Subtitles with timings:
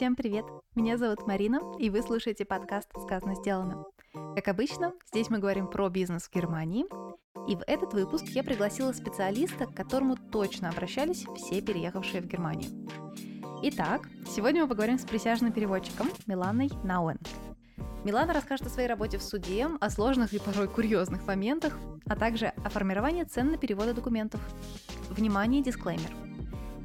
[0.00, 0.46] Всем привет!
[0.74, 3.84] Меня зовут Марина, и вы слушаете подкаст «Сказано, сделано».
[4.34, 6.86] Как обычно, здесь мы говорим про бизнес в Германии,
[7.46, 12.70] и в этот выпуск я пригласила специалиста, к которому точно обращались все переехавшие в Германию.
[13.62, 17.18] Итак, сегодня мы поговорим с присяжным переводчиком Миланой Науэн.
[18.02, 21.76] Милана расскажет о своей работе в суде, о сложных и порой курьезных моментах,
[22.06, 24.40] а также о формировании цен на переводы документов.
[25.10, 26.10] Внимание, дисклеймер–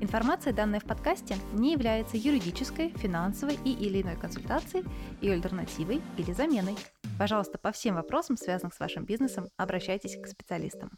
[0.02, 4.86] Информация, данная в подкасте, не является юридической, финансовой и или иной консультацией,
[5.22, 6.76] ее альтернативой или заменой.
[7.18, 10.92] Пожалуйста, по всем вопросам, связанным с вашим бизнесом, обращайтесь к специалистам.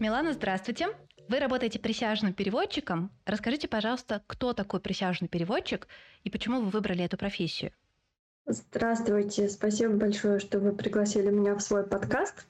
[0.00, 0.88] Милана, здравствуйте.
[1.28, 3.10] Вы работаете присяжным переводчиком.
[3.24, 5.86] Расскажите, пожалуйста, кто такой присяжный переводчик
[6.24, 7.72] и почему вы выбрали эту профессию?
[8.46, 9.48] Здравствуйте.
[9.48, 12.46] Спасибо большое, что вы пригласили меня в свой подкаст.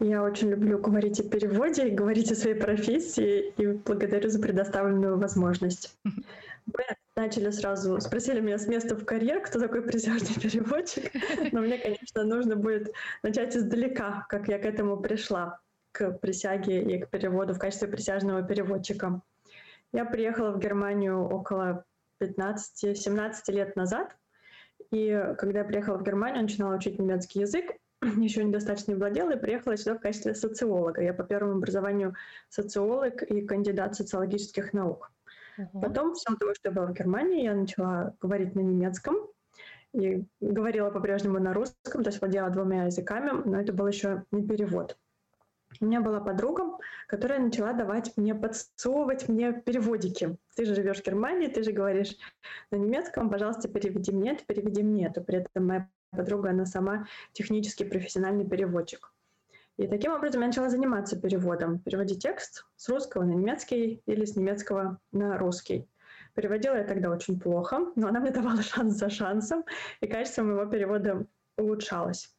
[0.00, 5.96] Я очень люблю говорить о переводе, говорить о своей профессии, и благодарю за предоставленную возможность.
[6.66, 6.84] Вы
[7.16, 11.12] начали сразу, спросили меня с места в карьер, кто такой присяжный переводчик,
[11.52, 12.92] но мне, конечно, нужно будет
[13.22, 15.60] начать издалека, как я к этому пришла,
[15.92, 19.20] к присяге и к переводу в качестве присяжного переводчика.
[19.92, 21.84] Я приехала в Германию около
[22.20, 24.16] 15-17 лет назад,
[24.90, 27.76] и когда я приехала в Германию, начинала учить немецкий язык,
[28.16, 31.02] еще недостаточно не владела и приехала сюда в качестве социолога.
[31.02, 32.14] Я по первому образованию
[32.48, 35.10] социолог и кандидат социологических наук.
[35.58, 35.80] Uh-huh.
[35.80, 39.16] Потом, в силу того, что я была в Германии, я начала говорить на немецком
[39.92, 44.46] и говорила по-прежнему на русском, то есть владела двумя языками, но это был еще не
[44.46, 44.98] перевод.
[45.80, 50.36] У меня была подруга, которая начала давать мне, подсовывать мне переводики.
[50.56, 52.16] Ты же живешь в Германии, ты же говоришь
[52.70, 55.20] на немецком, пожалуйста, переведи мне это, переведи мне это.
[55.20, 59.12] При этом моя подруга, она сама технический профессиональный переводчик.
[59.76, 64.36] И таким образом я начала заниматься переводом, переводить текст с русского на немецкий или с
[64.36, 65.88] немецкого на русский.
[66.34, 69.64] Переводила я тогда очень плохо, но она мне давала шанс за шансом,
[70.00, 71.26] и качество моего перевода
[71.56, 72.32] улучшалось.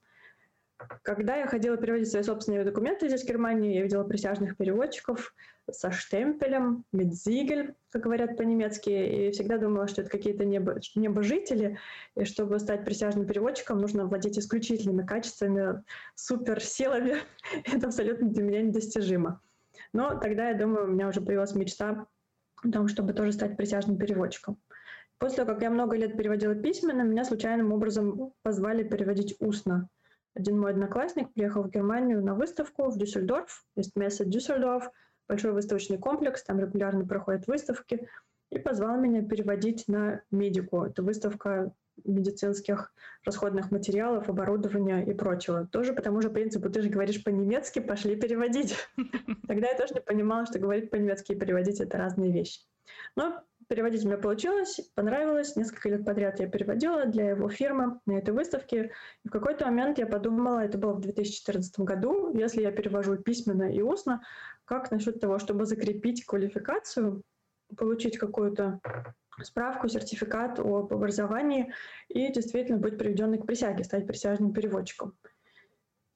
[1.03, 5.33] Когда я ходила переводить свои собственные документы здесь, в Германии, я видела присяжных переводчиков
[5.71, 11.79] со штемпелем, медзигель, как говорят по-немецки, и всегда думала, что это какие-то небо, небожители,
[12.15, 15.83] и чтобы стать присяжным переводчиком, нужно владеть исключительными качествами,
[16.15, 17.17] суперсилами.
[17.65, 19.41] это абсолютно для меня недостижимо.
[19.93, 22.07] Но тогда, я думаю, у меня уже появилась мечта
[22.63, 24.57] о том, чтобы тоже стать присяжным переводчиком.
[25.17, 29.89] После того, как я много лет переводила письменно, меня случайным образом позвали переводить устно
[30.35, 34.91] один мой одноклассник приехал в Германию на выставку в Дюссельдорф, есть место Дюссельдорф,
[35.27, 38.07] большой выставочный комплекс, там регулярно проходят выставки,
[38.51, 40.83] и позвал меня переводить на медику.
[40.83, 42.93] Это выставка медицинских
[43.23, 45.65] расходных материалов, оборудования и прочего.
[45.65, 48.75] Тоже по тому же принципу, ты же говоришь по-немецки, пошли переводить.
[49.47, 52.61] Тогда я тоже не понимала, что говорить по-немецки и переводить— это разные вещи.
[53.15, 55.55] Но Переводить у меня получилось, понравилось.
[55.55, 58.91] Несколько лет подряд я переводила для его фирмы на этой выставке.
[59.23, 63.71] И в какой-то момент я подумала, это было в 2014 году, если я перевожу письменно
[63.71, 64.21] и устно,
[64.65, 67.23] как насчет того, чтобы закрепить квалификацию,
[67.75, 68.79] получить какую-то
[69.41, 71.73] справку, сертификат об образовании
[72.07, 75.15] и действительно быть приведенной к присяге, стать присяжным переводчиком.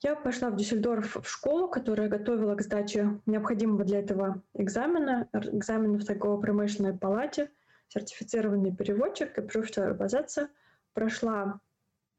[0.01, 5.97] Я пошла в Дюссельдорф в школу, которая готовила к сдаче необходимого для этого экзамена, экзамена
[5.97, 7.51] в торгово-промышленной палате,
[7.89, 9.97] сертифицированный переводчик, и профессор
[10.93, 11.59] прошла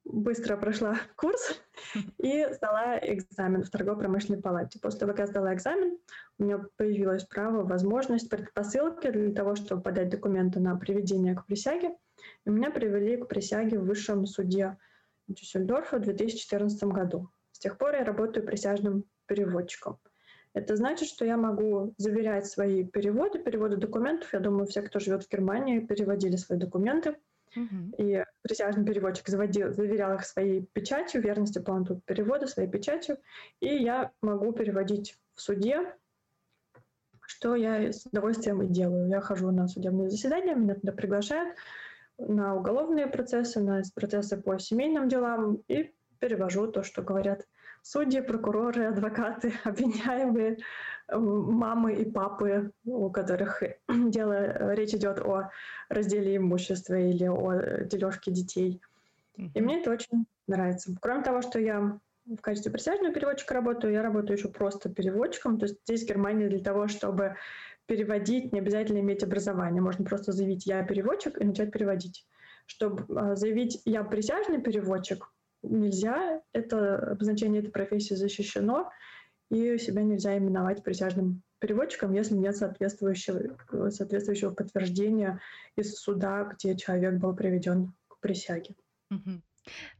[0.04, 1.62] быстро прошла курс
[2.18, 4.78] и сдала экзамен в торгово-промышленной палате.
[4.78, 5.98] После того, как я сдала экзамен,
[6.38, 11.96] у меня появилось право, возможность, предпосылки для того, чтобы подать документы на приведение к присяге.
[12.44, 14.76] И меня привели к присяге в высшем суде
[15.28, 19.98] Дюссельдорфа в 2014 году тех пор я работаю присяжным переводчиком.
[20.52, 24.32] Это значит, что я могу заверять свои переводы, переводы документов.
[24.32, 27.16] Я думаю, все, кто живет в Германии, переводили свои документы.
[27.98, 33.18] И присяжный переводчик заводил, заверял их своей печатью, верностью полноту перевода, своей печатью.
[33.60, 35.94] И я могу переводить в суде,
[37.22, 39.08] что я с удовольствием и делаю.
[39.08, 41.56] Я хожу на судебные заседания, меня туда приглашают
[42.18, 47.46] на уголовные процессы, на процессы по семейным делам и перевожу то, что говорят
[47.82, 50.58] судьи, прокуроры, адвокаты, обвиняемые,
[51.10, 55.50] мамы и папы, у которых дело, речь идет о
[55.88, 58.80] разделе имущества или о дележке детей.
[59.36, 60.94] И мне это очень нравится.
[61.00, 65.58] Кроме того, что я в качестве присяжного переводчика работаю, я работаю еще просто переводчиком.
[65.58, 67.36] То есть здесь в Германии для того, чтобы
[67.86, 69.82] переводить, не обязательно иметь образование.
[69.82, 72.24] Можно просто заявить «я переводчик» и начать переводить.
[72.66, 75.28] Чтобы а, заявить «я присяжный переводчик»,
[75.62, 78.90] нельзя, это обозначение этой профессии защищено,
[79.50, 85.40] и себя нельзя именовать присяжным переводчиком, если нет соответствующего, соответствующего подтверждения
[85.76, 88.74] из суда, где человек был приведен к присяге.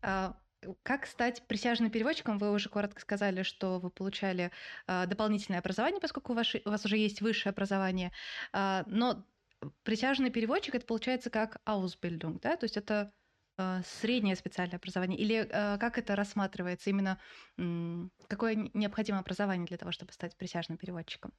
[0.03, 0.37] А,
[0.83, 2.39] как стать присяжным переводчиком?
[2.39, 4.51] Вы уже коротко сказали, что вы получали
[4.87, 8.13] а, дополнительное образование, поскольку у вас, у вас уже есть высшее образование.
[8.53, 9.25] А, но
[9.83, 12.57] присяжный переводчик это получается как Ausbildung, да?
[12.57, 13.13] То есть это
[14.01, 15.19] среднее специальное образование?
[15.19, 16.91] Или а, как это рассматривается?
[16.91, 17.19] Именно
[18.29, 21.33] какое необходимо образование для того, чтобы стать присяжным переводчиком?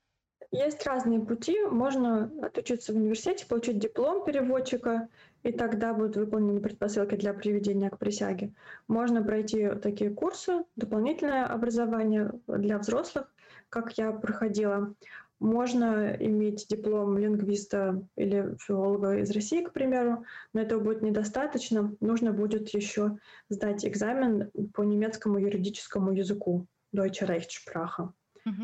[0.51, 1.57] Есть разные пути.
[1.63, 5.07] Можно отучиться в университете, получить диплом переводчика,
[5.43, 8.53] и тогда будут выполнены предпосылки для приведения к присяге.
[8.89, 13.33] Можно пройти такие курсы, дополнительное образование для взрослых,
[13.69, 14.93] как я проходила.
[15.41, 20.23] Можно иметь диплом лингвиста или филолога из России, к примеру,
[20.53, 21.95] но этого будет недостаточно.
[21.99, 23.17] Нужно будет еще
[23.49, 28.11] сдать экзамен по немецкому юридическому языку Deutsche Rechtssprache.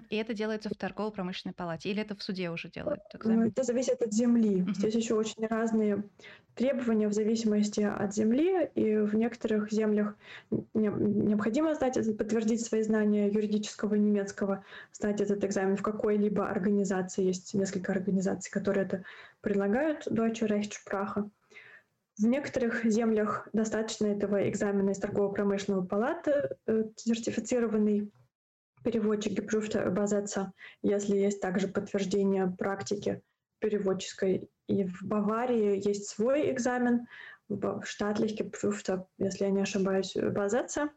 [0.10, 1.90] И это делается в торгово-промышленной палате?
[1.90, 3.02] Или это в суде уже делают?
[3.24, 4.66] Ну, это зависит от земли.
[4.74, 6.04] Здесь еще очень разные
[6.56, 10.16] требования в зависимости от земли, и в некоторых землях
[10.74, 17.26] необходимо сдать, подтвердить свои знания юридического и немецкого, сдать этот экзамен в какой-либо организации.
[17.26, 19.04] Есть несколько организаций, которые это
[19.42, 21.30] предлагают, Deutsche Rechtssprache.
[22.18, 28.12] В некоторых землях достаточно этого экзамена из торгово-промышленного палаты, э, сертифицированный
[28.84, 30.48] переводчик geprüfter Übersetzer,
[30.82, 33.22] если есть также подтверждение практики
[33.60, 34.50] переводческой.
[34.68, 37.08] И в Баварии есть свой экзамен,
[37.50, 40.90] в штатлих geprüfter, если я не ошибаюсь, Übersetzer.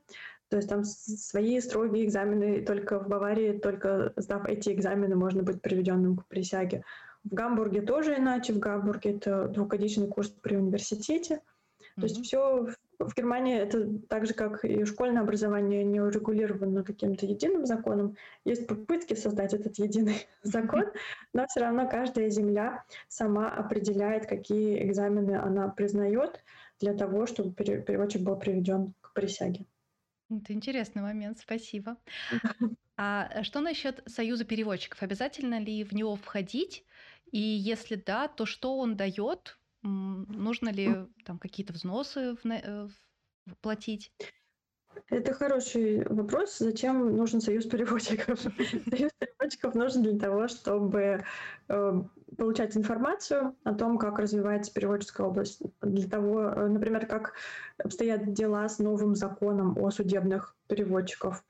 [0.49, 5.45] То есть там свои строгие экзамены, и только в Баварии, только сдав эти экзамены, можно
[5.45, 6.83] быть приведенным к присяге.
[7.23, 8.53] В Гамбурге тоже иначе.
[8.53, 11.35] В Гамбурге это двухгодичный курс при университете.
[11.35, 12.01] Mm-hmm.
[12.01, 12.69] То есть все
[13.01, 18.17] в Германии это так же, как и школьное образование, не урегулировано каким-то единым законом.
[18.45, 20.85] Есть попытки создать этот единый закон,
[21.33, 26.45] но все равно каждая земля сама определяет, какие экзамены она признает
[26.79, 29.65] для того, чтобы переводчик был приведен к присяге.
[30.31, 31.97] Это интересный момент, спасибо.
[33.03, 35.03] А что насчет Союза переводчиков?
[35.03, 36.85] Обязательно ли в него входить?
[37.33, 42.89] И если да, то что он дает Нужно ли там какие-то взносы э,
[43.61, 44.13] платить?
[45.09, 46.59] Это хороший вопрос.
[46.59, 48.41] Зачем нужен союз переводчиков?
[48.91, 51.25] Союз переводчиков нужен для того, чтобы
[51.69, 52.03] э,
[52.37, 55.63] получать информацию о том, как развивается переводческая область.
[55.81, 57.35] Для того, э, например, как
[57.79, 61.45] обстоят дела с новым законом о судебных переводчиков.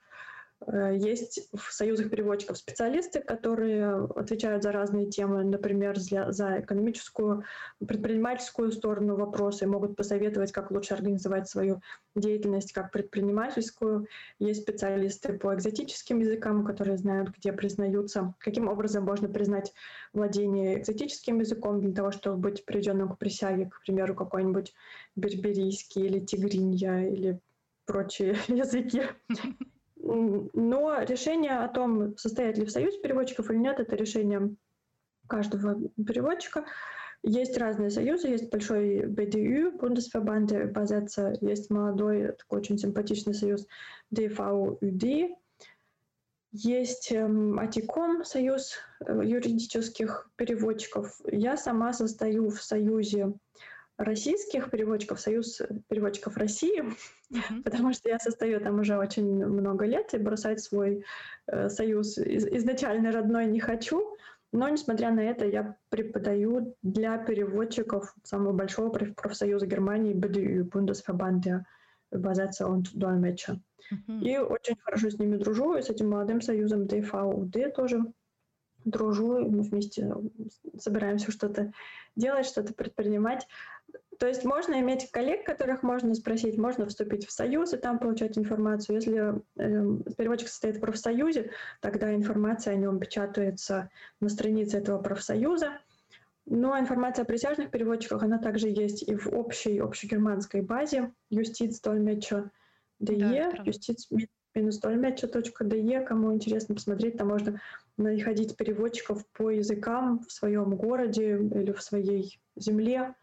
[0.66, 7.44] Э, есть в союзах переводчиков специалисты, которые отвечают за разные темы, например, за, экономическую,
[7.86, 11.80] предпринимательскую сторону вопроса и могут посоветовать, как лучше организовать свою
[12.14, 14.06] деятельность как предпринимательскую.
[14.38, 19.72] Есть специалисты по экзотическим языкам, которые знают, где признаются, каким образом можно признать
[20.12, 24.74] владение экзотическим языком для того, чтобы быть приведенным к присяге, к примеру, какой-нибудь
[25.16, 27.40] берберийский или тигринья или
[27.86, 29.02] прочие языки.
[30.02, 34.54] Но решение о том, состоять ли в союз переводчиков или нет, это решение
[35.28, 36.64] каждого переводчика.
[37.22, 43.66] Есть разные союзы, есть большой Bundesverband der Übersetzer, есть молодой, такой очень симпатичный союз
[44.14, 45.36] DVUD,
[46.52, 51.20] есть АТИКОМ, союз э, юридических переводчиков.
[51.30, 53.34] Я сама состою в союзе
[54.00, 57.62] российских переводчиков, Союз переводчиков России, mm-hmm.
[57.64, 61.04] потому что я состою там уже очень много лет и бросать свой
[61.46, 64.16] э, союз из, изначально родной не хочу.
[64.52, 71.64] Но, несмотря на это, я преподаю для переводчиков самого большого профсоюза Германии BDU, Bundesverband der
[72.10, 73.60] Übersetzer und Dolmetscher.
[73.92, 74.20] Mm-hmm.
[74.22, 78.02] И очень хорошо с ними дружу, и с этим молодым союзом DVUD тоже
[78.90, 80.12] дружу, и мы вместе
[80.78, 81.72] собираемся что-то
[82.16, 83.46] делать, что-то предпринимать.
[84.20, 88.36] То есть можно иметь коллег, которых можно спросить, можно вступить в союз и там получать
[88.36, 88.96] информацию.
[88.96, 89.18] Если
[89.56, 93.88] э, переводчик состоит в профсоюзе, тогда информация о нем печатается
[94.20, 95.78] на странице этого профсоюза.
[96.44, 102.50] Но информация о присяжных переводчиках, она также есть и в общей, общегерманской базе юстиц Dolmetscher
[103.02, 104.10] DE, да, юстиц
[104.54, 107.60] dolmetscher.de, кому интересно посмотреть, там можно
[108.00, 113.14] находить переводчиков по языкам в своем городе или в своей земле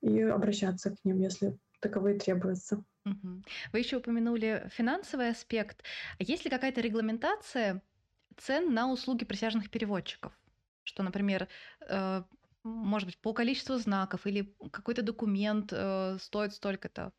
[0.00, 2.84] и обращаться к ним, если таковые требуются.
[3.04, 5.84] Вы еще упомянули финансовый аспект.
[6.18, 7.82] Есть ли какая-то регламентация
[8.36, 10.32] цен на услуги присяжных переводчиков?
[10.82, 11.48] Что, например,
[11.88, 12.22] э,
[12.64, 17.12] может быть, по количеству знаков или какой-то документ э, стоит столько-то?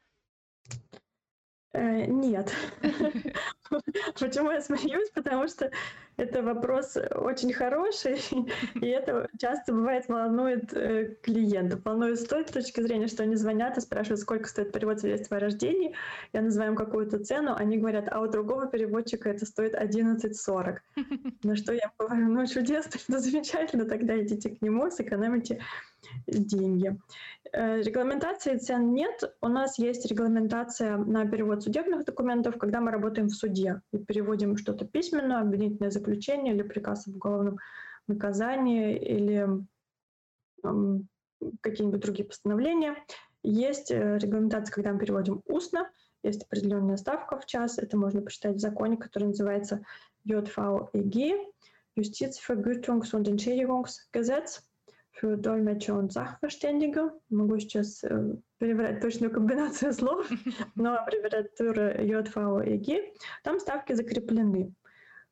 [1.73, 2.53] Э, нет.
[4.19, 5.09] Почему я смеюсь?
[5.11, 5.71] Потому что
[6.17, 8.19] Это вопрос очень хороший,
[8.81, 11.81] и это часто бывает волнует э, клиентов.
[11.85, 15.39] Волнует с той точки зрения, что они звонят и спрашивают, сколько стоит перевод свидетельства о
[15.41, 15.93] рождении.
[16.33, 20.77] Я называю им какую-то цену, они говорят, а у другого переводчика это стоит 11,40.
[21.43, 25.61] На что я говорю, ну чудесно, это замечательно, тогда идите к нему, сэкономите
[26.27, 26.97] деньги.
[27.51, 29.23] Э, регламентации цен нет.
[29.41, 34.57] У нас есть регламентация на перевод судебных документов, когда мы работаем в суде и переводим
[34.57, 37.57] что-то письменно, обвинительное заключение или приказ об уголовном
[38.07, 39.47] наказании или
[41.61, 42.95] какие-нибудь другие постановления.
[43.43, 45.89] Есть э, регламентация, когда мы переводим устно,
[46.23, 49.83] есть определенная ставка в час, это можно почитать в законе, который называется
[50.25, 51.53] JVEG,
[51.95, 54.66] Justizvergütungs- und Entschädigungsgesetz
[55.19, 57.11] für Dolmetscher und Sachverständige.
[57.29, 60.29] Могу сейчас э, переврать точную комбинацию слов,
[60.75, 64.73] но аббревиатура ЙФОЭГ, там ставки закреплены.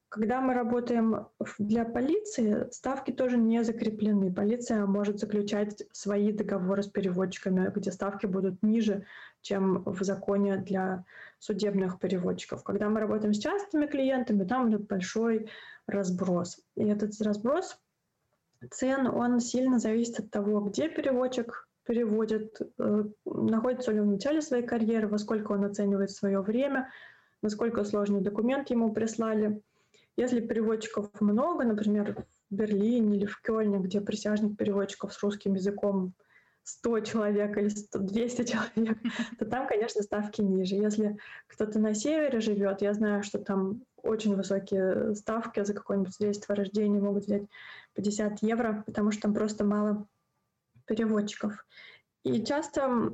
[0.10, 1.28] Когда мы работаем
[1.60, 4.34] для полиции, ставки тоже не закреплены.
[4.34, 9.06] Полиция может заключать свои договоры с переводчиками, где ставки будут ниже,
[9.42, 11.04] чем в законе для
[11.40, 12.64] судебных переводчиков.
[12.64, 15.50] Когда мы работаем с частными клиентами, там идет большой
[15.86, 16.62] разброс.
[16.76, 17.78] И этот разброс
[18.72, 24.42] цен, он сильно зависит от того, где переводчик переводит, э, находится ли он в начале
[24.42, 26.90] своей карьеры, во сколько он оценивает свое время,
[27.42, 29.62] насколько сложный документ ему прислали.
[30.18, 32.16] Если переводчиков много, например,
[32.50, 36.14] в Берлине или в Кёльне, где присяжных переводчиков с русским языком
[36.64, 38.98] 100 человек или 100, 200 человек,
[39.38, 40.76] то там, конечно, ставки ниже.
[40.76, 41.18] Если
[41.48, 46.58] кто-то на севере живет, я знаю, что там очень высокие ставки за какое-нибудь свидетельство о
[46.58, 47.44] рождении могут взять
[47.96, 50.08] 50 евро, потому что там просто мало
[50.86, 51.66] переводчиков.
[52.24, 53.14] И часто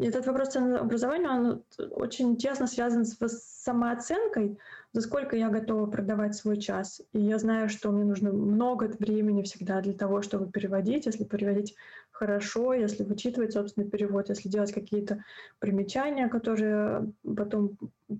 [0.00, 3.16] этот вопрос образования, он очень тесно связан с
[3.64, 4.58] самооценкой,
[4.92, 7.02] за сколько я готова продавать свой час.
[7.12, 11.74] И я знаю, что мне нужно много времени всегда для того, чтобы переводить, если переводить
[12.14, 15.24] хорошо, если вычитывать собственный перевод, если делать какие-то
[15.58, 17.76] примечания, которые потом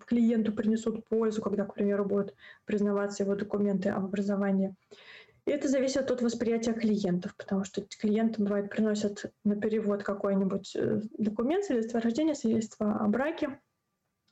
[0.06, 2.34] клиенту принесут пользу, когда, к примеру, будут
[2.64, 4.74] признаваться его документы об образовании.
[5.46, 11.00] И это зависит от восприятия клиентов, потому что клиенты, бывает, приносят на перевод какой-нибудь э,
[11.18, 13.60] документ, свидетельство о рождении, свидетельство о браке.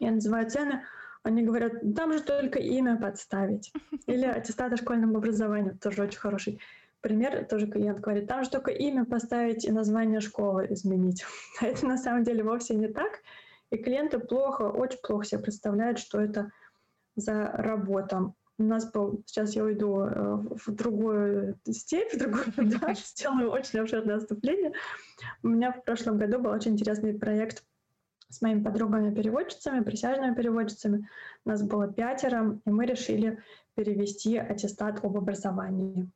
[0.00, 0.82] Я называю цены,
[1.22, 3.72] они говорят, там же только имя подставить.
[4.06, 6.60] Или аттестат о школьном образовании, тоже очень хороший
[7.02, 7.44] пример.
[7.44, 11.24] Тоже клиент говорит, там же только имя поставить и название школы изменить.
[11.60, 13.20] А это на самом деле вовсе не так.
[13.70, 16.50] И клиенты плохо, очень плохо себе представляют, что это
[17.16, 22.44] за работа у нас был, сейчас я уйду э, в другую степь, в другую
[22.80, 24.72] дальше, сделаю очень обширное отступление.
[25.42, 27.64] У меня в прошлом году был очень интересный проект
[28.28, 31.08] с моими подругами-переводчицами, присяжными переводчицами.
[31.44, 33.42] У нас было пятеро, и мы решили
[33.74, 36.08] перевести аттестат об образовании.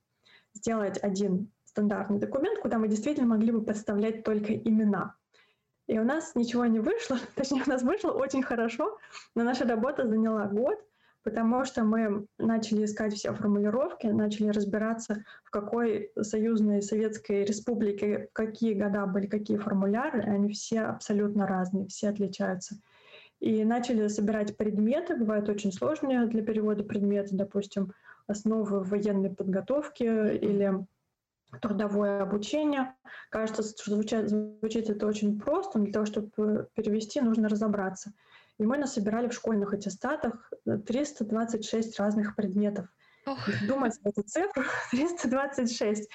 [0.55, 5.15] Сделать один стандартный документ, куда мы действительно могли бы подставлять только имена.
[5.87, 8.99] И у нас ничего не вышло, точнее, у нас вышло очень хорошо,
[9.35, 10.79] но наша работа заняла год—
[11.27, 18.75] потому что мы начали искать все формулировки, начали разбираться, в какой союзной советской республике какие
[18.75, 22.77] года были какие формуляры, они все абсолютно разные, все отличаются.
[23.41, 27.93] И начали собирать предметы, бывают очень сложные для перевода предметы, допустим,
[28.27, 30.87] основы военной подготовки или
[31.61, 32.95] трудовое обучение.
[33.31, 38.13] Кажется, что звучит, звучит это очень просто, но для того, чтобы перевести, нужно разобраться.
[38.59, 42.89] И мы насобирали в школьных аттестатах 326 разных предметов.
[43.67, 46.09] Думать эту цифру 326.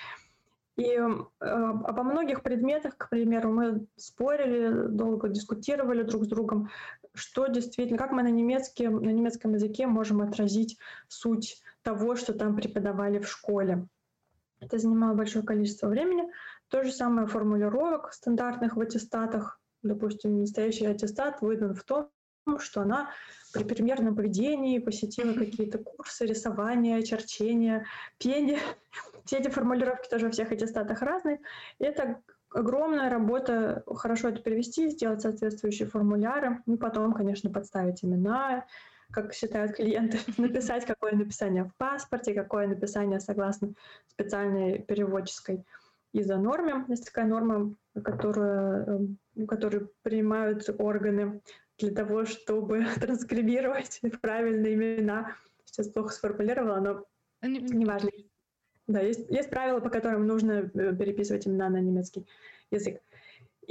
[0.77, 1.05] И э,
[1.39, 6.69] обо многих предметах, к примеру, мы спорили, долго дискутировали друг с другом,
[7.13, 10.77] что действительно, как мы на, немецком, на немецком языке можем отразить
[11.09, 13.87] суть того, что там преподавали в школе.
[14.59, 16.23] Это занимало большое количество времени.
[16.69, 19.59] То же самое формулировок стандартных в аттестатах.
[19.81, 22.09] Допустим, настоящий аттестат выдан в том,
[22.59, 23.09] что она
[23.53, 27.85] при примерном поведении посетила какие-то курсы рисования, черчения,
[28.17, 28.59] пения.
[29.25, 31.39] Все эти формулировки тоже во всех аттестатах разные.
[31.79, 32.21] И это
[32.51, 38.65] огромная работа, хорошо это перевести, сделать соответствующие формуляры, и потом, конечно, подставить имена,
[39.11, 43.73] как считают клиенты, написать, какое написание в паспорте, какое написание согласно
[44.07, 45.65] специальной переводческой
[46.13, 46.85] изонорме.
[46.87, 51.41] Есть такая норма, которую, эм, которую принимают органы
[51.77, 55.35] для того, чтобы транскрибировать правильные имена.
[55.65, 57.05] Сейчас плохо сформулировала, но
[57.47, 58.09] неважно.
[58.87, 62.25] Да, есть, есть правила, по которым нужно э, переписывать имена на немецкий
[62.71, 62.99] язык.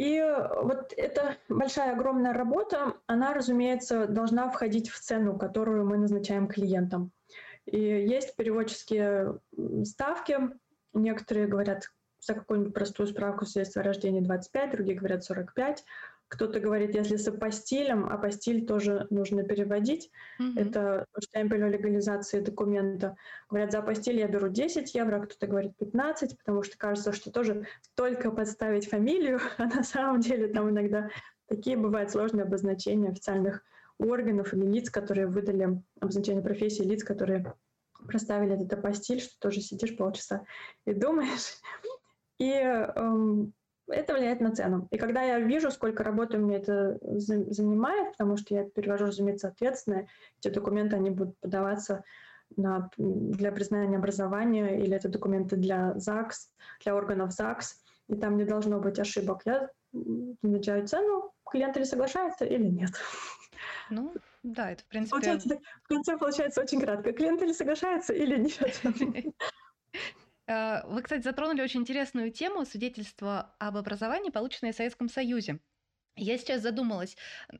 [0.00, 0.18] И
[0.62, 7.12] вот эта большая, огромная работа, она, разумеется, должна входить в цену, которую мы назначаем клиентам.
[7.66, 9.38] И есть переводческие
[9.84, 10.38] ставки.
[10.94, 15.84] Некоторые говорят за какую-нибудь простую справку свидетельства о рождении 25, другие говорят 45.
[16.30, 20.12] Кто-то говорит, если с апостилем, апостиль тоже нужно переводить.
[20.40, 20.60] Mm-hmm.
[20.60, 23.16] Это штемпель о легализации документа.
[23.48, 27.32] Говорят, за апостиль я беру 10 евро, а кто-то говорит 15, потому что кажется, что
[27.32, 31.10] тоже только подставить фамилию, а на самом деле там иногда
[31.48, 33.64] такие бывают сложные обозначения официальных
[33.98, 37.54] органов или лиц, которые выдали обозначение профессии, лиц, которые
[38.06, 40.44] проставили этот апостиль, что тоже сидишь полчаса
[40.86, 41.58] и думаешь.
[42.38, 43.52] И эм,
[43.90, 44.88] это влияет на цену.
[44.90, 50.08] И когда я вижу, сколько работы мне это занимает, потому что я перевожу, разумеется, ответственное,
[50.40, 52.04] эти документы, они будут подаваться
[52.56, 56.50] на, для признания образования, или это документы для ЗАГС,
[56.82, 59.42] для органов ЗАГС, и там не должно быть ошибок.
[59.44, 62.90] Я назначаю цену, клиент или соглашается, или нет.
[63.90, 65.10] Ну, да, это в принципе...
[65.10, 67.12] Получается, в конце получается очень кратко.
[67.12, 68.82] Клиент или соглашается, или нет.
[70.50, 75.60] Э, вы, кстати, затронули очень интересную тему свидетельства об образовании, полученное в Советском Союзе.
[76.16, 77.16] Я сейчас задумалась,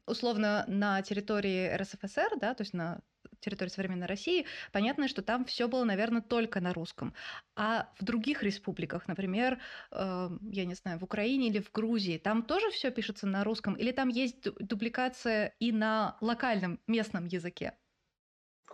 [0.07, 3.01] условно, на территории РСФСР, да, то есть на
[3.39, 7.15] территории современной России, понятно, что там все было, наверное, только на русском.
[7.55, 9.61] А в других республиках, например,
[9.93, 13.75] э, я не знаю, в Украине или в Грузии, там тоже все пишется на русском,
[13.75, 17.79] или там есть дубликация и на локальном местном языке?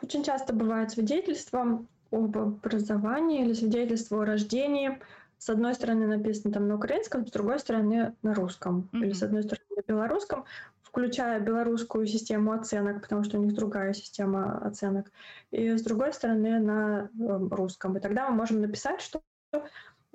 [0.02, 5.00] Очень часто бывает свидетельства об образовании или свидетельство о рождении.
[5.38, 8.88] С одной стороны написано там на украинском, с другой стороны на русском.
[8.92, 8.98] Mm-hmm.
[9.04, 10.44] Или с одной стороны на белорусском,
[10.82, 15.12] включая белорусскую систему оценок, потому что у них другая система оценок.
[15.50, 17.96] И с другой стороны на эм, русском.
[17.96, 19.20] И тогда мы можем написать, что
[19.52, 19.58] э,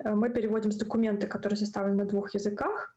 [0.02, 2.96] мы переводим с документы, которые составлены на двух языках,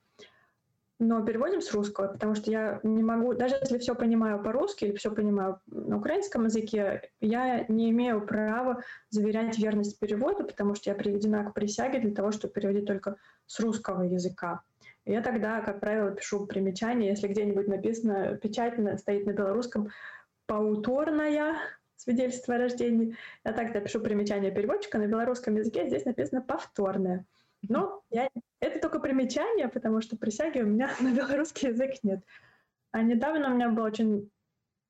[0.99, 4.95] но переводим с русского, потому что я не могу, даже если все понимаю по-русски или
[4.95, 10.95] все понимаю на украинском языке, я не имею права заверять верность перевода, потому что я
[10.95, 14.61] приведена к присяге для того, чтобы переводить только с русского языка.
[15.05, 19.89] Я тогда, как правило, пишу примечание, если где-нибудь написано, печать стоит на белорусском
[20.48, 21.55] «пауторная»,
[21.98, 27.25] свидетельство о рождении, я тогда пишу примечание переводчика на белорусском языке, здесь написано «повторное».
[27.69, 32.21] Но я, это только примечание, потому что присяги у меня на белорусский язык нет.
[32.91, 34.29] А недавно у меня был очень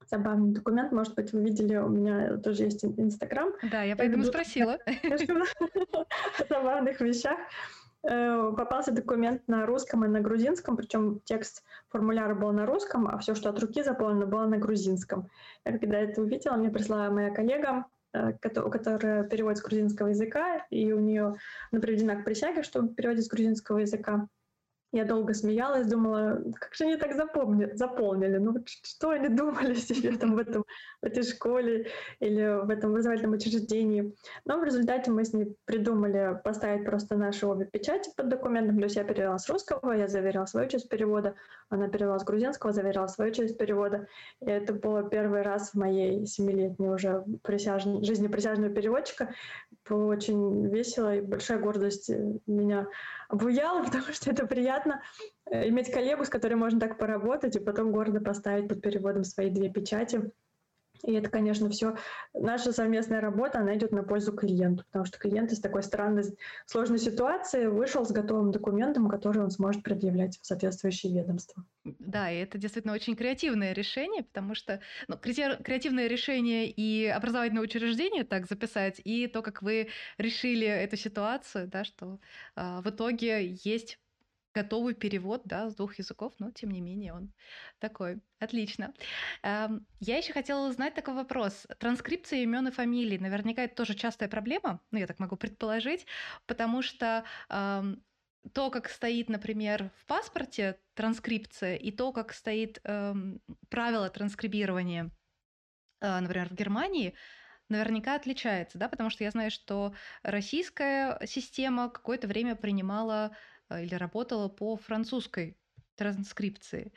[0.07, 0.91] забавный документ.
[0.91, 3.51] Может быть, вы видели, у меня тоже есть Инстаграм.
[3.71, 4.77] Да, я поэтому я спросила.
[4.85, 7.39] О забавных вещах.
[8.07, 13.17] Э, попался документ на русском и на грузинском, причем текст формуляра был на русском, а
[13.17, 15.29] все, что от руки заполнено, было на грузинском.
[15.65, 17.85] Я когда это увидела, мне прислала моя коллега
[18.41, 21.35] которая переводит с грузинского языка, и у нее
[21.71, 24.27] она приведена к присяге, чтобы переводить с грузинского языка.
[24.95, 30.15] Я долго смеялась, думала, как же они так запомни, заполнили, ну что они думали себе
[30.15, 30.63] там в, этом,
[31.01, 31.87] в этой школе
[32.21, 34.15] или в этом образовательном учреждении.
[34.45, 38.85] Но в результате мы с ней придумали поставить просто наши обе печати под документом, то
[38.85, 41.35] есть я перевела с русского, я заверяла свою часть перевода,
[41.67, 44.07] она перевела с грузинского, заверяла свою часть перевода.
[44.39, 47.83] И это было первый раз в моей семилетней уже присяж...
[47.83, 49.33] жизни присяжного переводчика.
[49.89, 52.09] Было очень весело, и большая гордость
[52.47, 52.87] меня
[53.29, 54.84] обуяла, потому что это приятно
[55.45, 59.49] э, иметь коллегу, с которой можно так поработать, и потом гордо поставить под переводом свои
[59.49, 60.31] две печати.
[61.03, 61.95] И это, конечно, все
[62.33, 66.23] наша совместная работа, она идет на пользу клиенту, потому что клиент из такой странной,
[66.65, 71.63] сложной ситуации вышел с готовым документом, который он сможет предъявлять в соответствующее ведомство.
[71.83, 78.23] Да, и это действительно очень креативное решение, потому что ну, креативное решение и образовательное учреждение
[78.23, 82.19] так записать, и то, как вы решили эту ситуацию, да, что
[82.55, 83.99] э, в итоге есть
[84.55, 87.33] готовый перевод, да, с двух языков, но тем не менее он
[87.79, 88.21] такой.
[88.39, 88.93] Отлично.
[89.43, 91.67] Эм, я еще хотела узнать такой вопрос.
[91.77, 96.07] Транскрипция имен и фамилий, наверняка это тоже частая проблема, ну, я так могу предположить,
[96.47, 98.03] потому что эм,
[98.53, 105.11] то, как стоит, например, в паспорте транскрипция, и то, как стоит эм, правило транскрибирования,
[106.01, 107.15] э, например, в Германии,
[107.69, 113.35] наверняка отличается, да, потому что я знаю, что российская система какое-то время принимала
[113.71, 115.57] или работала по французской
[115.95, 116.93] транскрипции.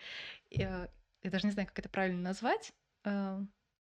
[0.51, 0.89] Э,
[1.23, 2.73] я даже не знаю, как это правильно назвать.
[3.05, 3.41] Э,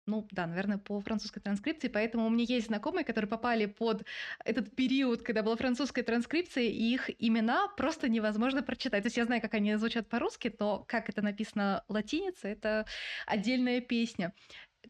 [0.07, 4.03] ну да, наверное, по французской транскрипции, поэтому у меня есть знакомые, которые попали под
[4.43, 9.03] этот период, когда была французская транскрипция, и их имена просто невозможно прочитать.
[9.03, 12.85] То есть я знаю, как они звучат по-русски, но как это написано латиницей, это
[13.27, 14.33] отдельная песня.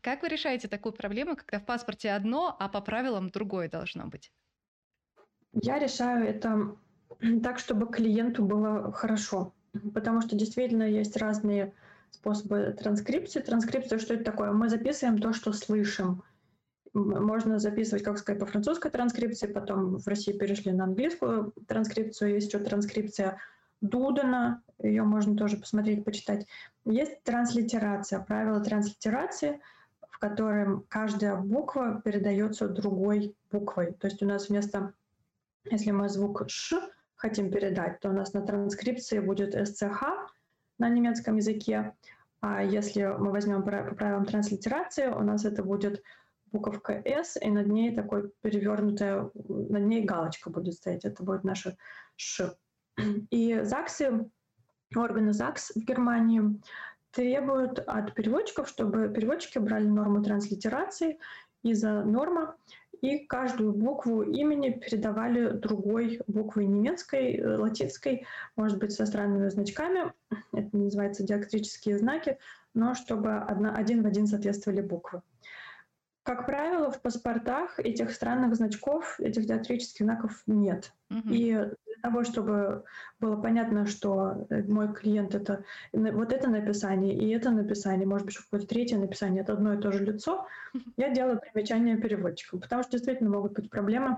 [0.02, 4.32] Как вы решаете такую проблему, когда в паспорте одно, а по правилам другое должно быть?
[5.52, 6.78] Я решаю это
[7.44, 9.54] так, чтобы клиенту было хорошо.
[9.94, 11.74] Потому что действительно есть разные
[12.10, 13.40] способы транскрипции.
[13.40, 14.52] Транскрипция, что это такое?
[14.52, 16.24] Мы записываем то, что слышим.
[16.94, 22.48] можно записывать, как сказать, по французской транскрипции, потом в России перешли на английскую транскрипцию, есть
[22.48, 23.38] еще транскрипция
[23.80, 26.48] Дудена, ее можно тоже посмотреть, почитать.
[26.86, 29.60] Есть транслитерация, правила транслитерации,
[30.10, 33.94] в котором каждая буква передается другой буквой.
[33.94, 34.94] То есть у нас вместо,
[35.70, 36.80] если мы звук «ш»
[37.22, 40.04] хотим передать, то у нас на транскрипции будет «сцх»
[40.80, 41.96] на немецком языке,
[42.42, 46.02] а если мы возьмем по правилам транслитерации, у нас это будет
[46.52, 51.06] буковка «С», и над ней такой перевернутая, над ней галочка будет стоять.
[51.06, 51.78] Это будет наше
[52.16, 52.56] «Ш».
[53.30, 54.30] И ЗАГСы,
[54.96, 56.42] органы ЗАГС в Германии
[57.12, 61.20] требуют от переводчиков, чтобы переводчики брали норму транслитерации
[61.64, 62.56] из-за норма
[63.02, 70.14] и каждую букву имени передавали другой буквой немецкой, э, латинской, может быть, со странными значками.
[70.54, 72.38] Это называется диактрические знаки,
[72.74, 75.22] но чтобы одна, один в один соответствовали буквы.
[76.24, 80.94] Как правило, в паспортах этих странных значков, этих диатрических знаков нет.
[81.10, 81.30] Угу.
[81.30, 82.84] И для того, чтобы
[83.20, 88.38] было понятно, что э, мой клиент это вот это написание и это написание, может быть,
[88.38, 90.46] какое-то третье написание, это одно и то же лицо,
[90.96, 94.18] я делаю примечание переводчикам, потому что действительно могут быть проблемы.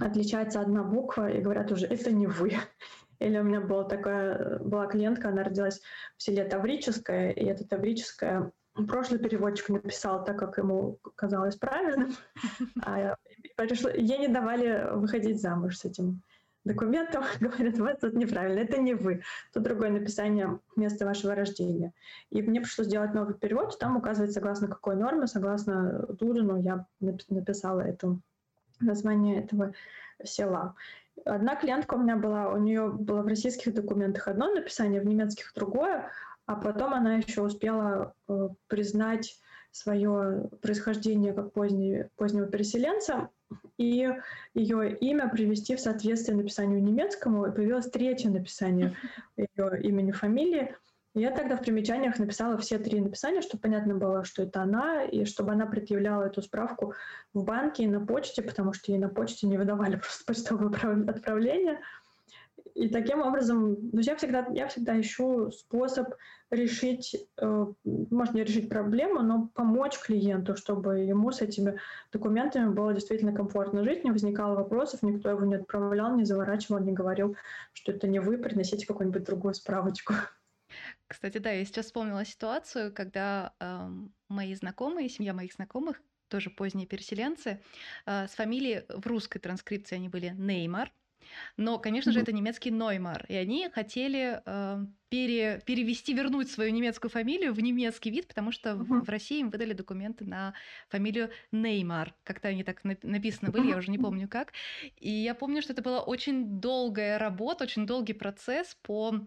[0.00, 2.52] Отличается одна буква и говорят уже, это не вы.
[3.18, 5.80] Или у меня была такая, была клиентка, она родилась
[6.16, 8.52] в селе Таврическое, и это Таврическое
[8.84, 12.12] прошлый переводчик написал так, как ему казалось правильным,
[12.82, 13.16] а
[13.58, 16.22] ей не давали выходить замуж с этим
[16.66, 21.92] документом, говорят, вот тут неправильно, это не вы, тут другое написание места вашего рождения.
[22.30, 27.80] И мне пришлось сделать новый перевод, там указывать, согласно какой норме, согласно Дурину, я написала
[27.80, 28.18] это
[28.80, 29.72] название этого
[30.24, 30.74] села.
[31.24, 35.52] Одна клиентка у меня была, у нее было в российских документах одно написание, в немецких
[35.54, 36.10] другое,
[36.46, 39.36] а потом она еще успела э, признать
[39.72, 43.28] свое происхождение как позднее, позднего переселенца
[43.76, 44.08] и
[44.54, 47.46] ее имя привести в соответствие написанию немецкому.
[47.46, 48.96] И появилось третье написание
[49.36, 50.74] ее имени, фамилии.
[51.14, 55.04] И я тогда в примечаниях написала все три написания, чтобы понятно было, что это она,
[55.04, 56.94] и чтобы она предъявляла эту справку
[57.32, 61.80] в банке и на почте, потому что ей на почте не выдавали просто почтовое отправление.
[62.76, 66.08] И таким образом, ну, я всегда, я всегда ищу способ
[66.50, 71.78] решить, э, может не решить проблему, но помочь клиенту, чтобы ему с этими
[72.12, 76.92] документами было действительно комфортно жить, не возникало вопросов, никто его не отправлял, не заворачивал, не
[76.92, 77.34] говорил,
[77.72, 80.12] что это не вы, приносите какую-нибудь другую справочку.
[81.06, 83.88] Кстати, да, я сейчас вспомнила ситуацию, когда э,
[84.28, 87.62] мои знакомые, семья моих знакомых, тоже поздние переселенцы,
[88.04, 90.92] э, с фамилией в русской транскрипции они были Неймар,
[91.56, 93.24] но, конечно же, это немецкий Ноймар.
[93.28, 98.74] И они хотели э, пере, перевести, вернуть свою немецкую фамилию в немецкий вид, потому что
[98.74, 100.54] в, в России им выдали документы на
[100.88, 102.14] фамилию Неймар.
[102.24, 104.52] Как-то они так написаны были, я уже не помню как.
[104.96, 109.26] И я помню, что это была очень долгая работа, очень долгий процесс по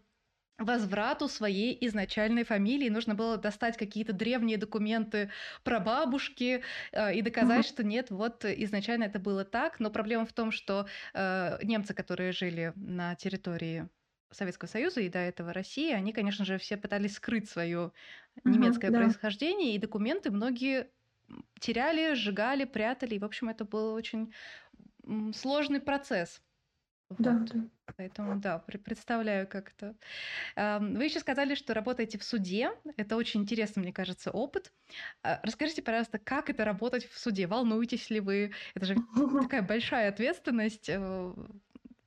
[0.59, 2.89] возврату своей изначальной фамилии.
[2.89, 5.31] Нужно было достать какие-то древние документы
[5.63, 7.69] про бабушки э, и доказать, mm-hmm.
[7.69, 9.79] что нет, вот изначально это было так.
[9.79, 13.87] Но проблема в том, что э, немцы, которые жили на территории
[14.31, 17.91] Советского Союза и до этого России, они, конечно же, все пытались скрыть свое
[18.43, 19.75] немецкое mm-hmm, происхождение, да.
[19.75, 20.87] и документы многие
[21.59, 23.15] теряли, сжигали, прятали.
[23.15, 24.33] И, в общем, это был очень
[25.33, 26.41] сложный процесс.
[27.17, 27.51] Да, вот.
[27.51, 27.59] да.
[27.97, 29.95] Поэтому, да, представляю как это.
[30.55, 32.71] Вы еще сказали, что работаете в суде.
[32.97, 34.71] Это очень интересный, мне кажется, опыт.
[35.23, 37.47] А, расскажите, пожалуйста, как это работать в суде?
[37.47, 38.53] Волнуетесь ли вы?
[38.75, 38.95] Это же
[39.41, 40.89] такая большая ответственность.
[40.89, 41.33] Э,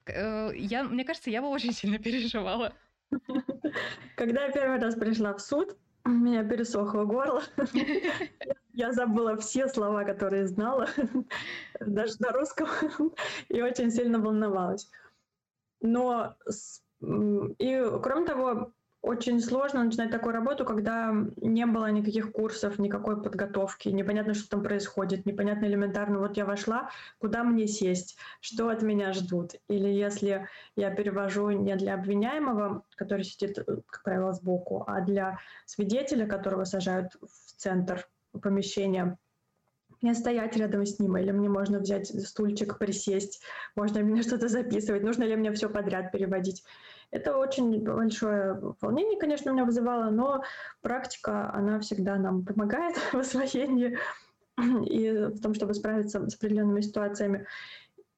[0.07, 2.73] э, я, мне кажется, я бы очень сильно переживала.
[4.17, 7.43] Когда я первый раз пришла в суд, у меня пересохло горло.
[8.73, 10.89] Я забыла все слова, которые знала,
[11.81, 12.69] даже на русском,
[13.49, 14.91] и очень сильно волновалась.
[15.81, 16.37] Но
[17.59, 23.89] и кроме того, очень сложно начинать такую работу, когда не было никаких курсов, никакой подготовки,
[23.89, 26.89] непонятно, что там происходит, непонятно элементарно, вот я вошла,
[27.19, 29.57] куда мне сесть, что от меня ждут.
[29.69, 36.27] Или если я перевожу не для обвиняемого, который сидит, как правило, сбоку, а для свидетеля,
[36.27, 38.09] которого сажают в центр
[38.41, 39.19] помещения,
[40.03, 43.41] мне стоять рядом с ним, или мне можно взять стульчик, присесть,
[43.77, 46.65] можно мне что-то записывать, нужно ли мне все подряд переводить.
[47.11, 50.43] Это очень большое волнение, конечно, меня вызывало, но
[50.81, 53.99] практика, она всегда нам помогает в освоении
[54.87, 57.47] и в том, чтобы справиться с определенными ситуациями.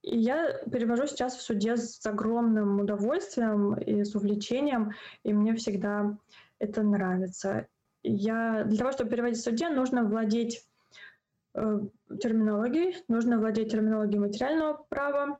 [0.02, 4.92] И я перевожу сейчас в суде с огромным удовольствием и с увлечением,
[5.22, 6.18] и мне всегда
[6.58, 7.66] это нравится.
[8.02, 10.62] Я, для того, чтобы переводить в суде, нужно владеть
[11.54, 13.04] терминологией.
[13.08, 15.38] Нужно владеть терминологией материального права,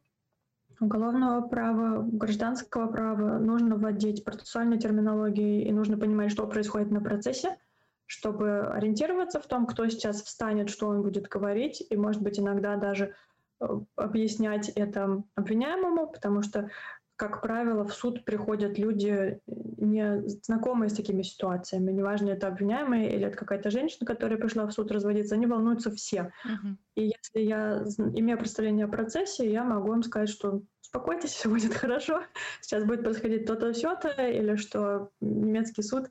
[0.81, 3.39] уголовного права, гражданского права.
[3.39, 7.59] Нужно владеть процессуальной терминологией и нужно понимать, что происходит на процессе,
[8.07, 12.77] чтобы ориентироваться в том, кто сейчас встанет, что он будет говорить, и, может быть, иногда
[12.77, 13.15] даже
[13.61, 16.71] э, объяснять это обвиняемому, потому что
[17.17, 21.93] как правило, в суд приходят люди, не знакомые с такими ситуациями.
[21.93, 26.33] Неважно, это обвиняемые или это какая-то женщина, которая пришла в суд разводиться, они волнуются все.
[26.45, 26.75] Uh-huh.
[26.97, 31.75] И если я имею представление о процессе, я могу им сказать, что успокойтесь, все будет
[31.75, 32.23] хорошо,
[32.61, 36.11] сейчас будет происходить то-то, все-то, или что немецкий суд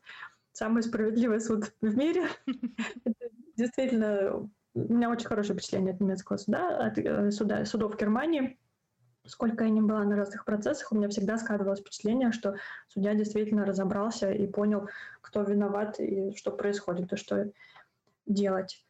[0.53, 2.27] самый справедливый суд в мире.
[3.57, 8.57] Действительно, у меня очень хорошее впечатление от немецкого суда, от э, суда, судов Германии
[9.25, 12.55] сколько я не была на разных процессах, у меня всегда складывалось впечатление, что
[12.87, 14.89] судья действительно разобрался и понял,
[15.21, 17.51] кто виноват и что происходит, и что
[18.25, 18.85] делать.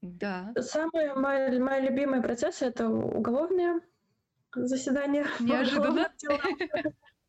[0.00, 0.52] Да.
[0.58, 3.80] Самые мои, мои любимые процессы это уголовные
[4.54, 5.26] заседания.
[5.40, 6.08] Неожиданно.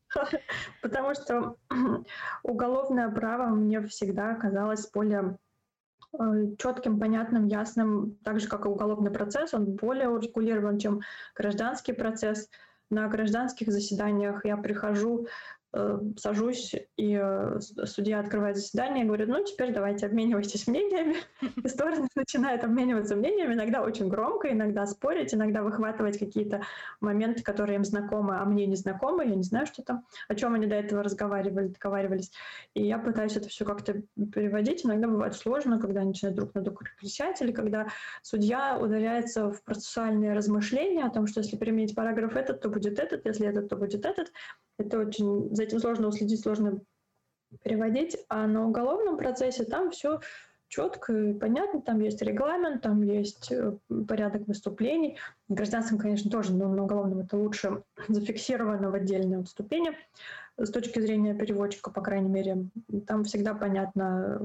[0.81, 1.55] Потому что
[2.43, 5.37] уголовное право мне всегда казалось более
[6.57, 11.01] четким, понятным, ясным, так же, как и уголовный процесс, он более урегулирован, чем
[11.35, 12.49] гражданский процесс.
[12.91, 15.58] На гражданских заседаниях я прихожу Э,
[16.17, 21.17] сажусь, и э, судья открывает заседание и говорит, ну, теперь давайте обменивайтесь мнениями.
[21.63, 26.61] И стороны начинают обмениваться мнениями, иногда очень громко, иногда спорить, иногда выхватывать какие-то
[27.01, 30.55] моменты, которые им знакомы, а мне не знакомы, я не знаю, что там, о чем
[30.55, 32.31] они до этого разговаривали, договаривались.
[32.73, 34.01] И я пытаюсь это все как-то
[34.33, 34.83] переводить.
[34.83, 37.87] Иногда бывает сложно, когда они начинают друг на друга кричать, или когда
[38.23, 43.25] судья удаляется в процессуальные размышления о том, что если применить параграф этот, то будет этот,
[43.25, 44.31] если этот, то будет этот.
[44.79, 46.79] Это очень, за этим сложно уследить, сложно
[47.63, 48.17] переводить.
[48.29, 50.21] А на уголовном процессе там все
[50.69, 53.73] четко и понятно, там есть регламент, там есть э,
[54.07, 55.17] порядок выступлений.
[55.49, 59.91] В конечно, тоже, но на уголовном это лучше зафиксировано в отдельном выступлении.
[60.57, 62.69] С точки зрения переводчика, по крайней мере,
[63.05, 64.41] там всегда понятно,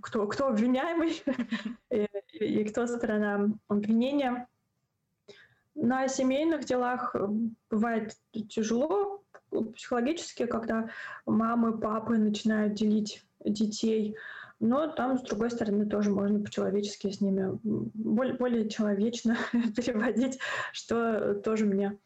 [0.00, 1.22] кто, кто обвиняемый
[1.90, 4.48] и, и кто сторона обвинения.
[5.74, 7.14] На семейных делах
[7.70, 8.16] бывает
[8.48, 9.22] тяжело,
[9.64, 10.88] психологически, когда
[11.26, 14.16] мамы, папы начинают делить детей,
[14.58, 20.38] но там, с другой стороны, тоже можно по-человечески с ними более, более человечно переводить,
[20.72, 21.98] что тоже мне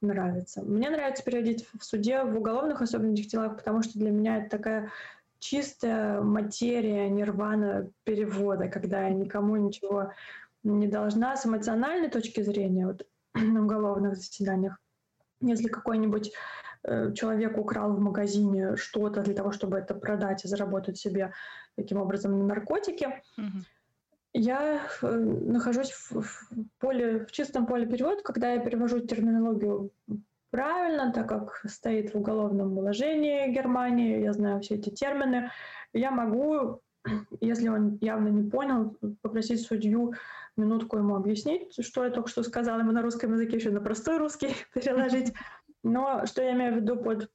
[0.00, 0.62] нравится.
[0.62, 4.90] Мне нравится переводить в суде в уголовных особенных делах, потому что для меня это такая
[5.38, 10.12] чистая материя нирвана перевода, когда я никому ничего
[10.64, 14.78] не должна с эмоциональной точки зрения вот, на уголовных заседаниях.
[15.40, 16.32] Если какой-нибудь
[16.84, 21.32] человек украл в магазине что-то для того, чтобы это продать и заработать себе
[21.76, 23.22] таким образом на наркотики.
[23.38, 23.62] Mm-hmm.
[24.34, 29.90] Я э, нахожусь в, в поле, в чистом поле перевода, когда я перевожу терминологию
[30.50, 35.50] правильно, так как стоит в уголовном уложении Германии, я знаю все эти термины,
[35.92, 36.80] я могу,
[37.40, 40.14] если он явно не понял, попросить судью
[40.56, 44.18] минутку ему объяснить, что я только что сказала, ему на русском языке еще на простой
[44.18, 45.32] русский переложить.
[45.82, 47.30] Но что я имею в виду под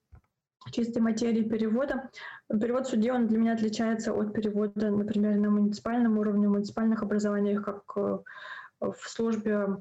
[0.71, 2.09] чистой материей перевода?
[2.49, 7.63] Перевод судьи, он для меня отличается от перевода, например, на муниципальном уровне, в муниципальных образованиях,
[7.63, 8.19] как э,
[8.79, 9.77] в службе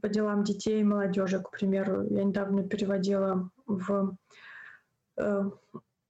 [0.00, 2.06] по делам детей и молодежи, к примеру.
[2.10, 4.16] Я недавно переводила в
[5.16, 5.50] э,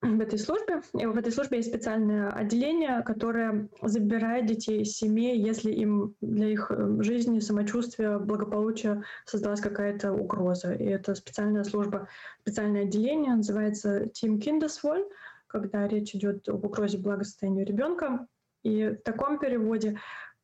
[0.02, 0.82] в этой службе.
[0.98, 6.48] И в этой службе есть специальное отделение, которое забирает детей из семьи, если им для
[6.48, 10.72] их э, жизни, самочувствия, благополучия создалась какая-то угроза.
[10.74, 12.08] И это специальная служба,
[12.40, 15.08] специальное отделение, называется Team Kindeswohl,
[15.46, 18.26] когда речь идет об угрозе благосостоянию ребенка.
[18.64, 19.98] И в таком переводе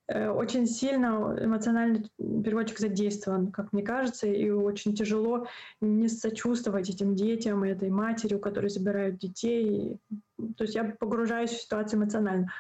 [0.09, 5.47] очень сильно эмоциональный переводчик задействован, как мне кажется, и очень тяжело
[5.83, 9.99] не сочувствовать этим детям и этой матери, у которой забирают детей.
[10.57, 12.51] То есть я погружаюсь в ситуацию эмоционально.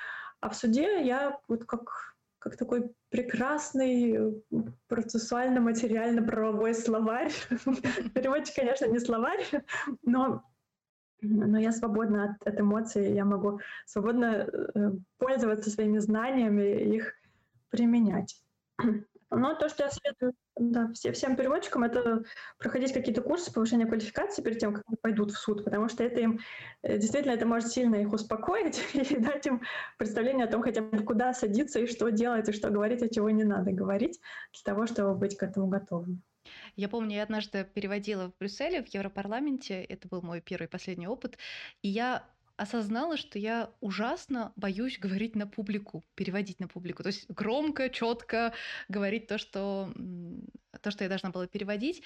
[0.40, 4.42] А в суде я вот как, как такой прекрасный
[4.88, 7.32] процессуально-материально-правовой словарь.
[8.14, 9.44] Переводчик, конечно, не словарь,
[10.02, 10.42] но
[11.20, 17.12] но я свободна от, от эмоций, я могу свободно э, пользоваться своими знаниями, их
[17.70, 18.36] применять.
[19.30, 22.24] Но то, что я советую да, все, всем переводчикам, это
[22.58, 26.20] проходить какие-то курсы повышения квалификации перед тем, как они пойдут в суд, потому что это
[26.20, 26.40] им
[26.82, 29.62] э, действительно это может сильно их успокоить и дать им
[29.98, 33.28] представление о том, хотя бы куда садиться и что делать, и что говорить, а чего
[33.30, 34.18] не надо говорить,
[34.52, 36.22] для того, чтобы быть к этому готовым.
[36.76, 41.06] Я помню, я однажды переводила в Брюсселе, в Европарламенте, это был мой первый и последний
[41.06, 41.36] опыт,
[41.82, 42.24] и я
[42.58, 47.02] осознала, что я ужасно боюсь говорить на публику, переводить на публику.
[47.02, 48.52] То есть громко, четко
[48.88, 49.90] говорить то, что,
[50.82, 52.02] то, что я должна была переводить.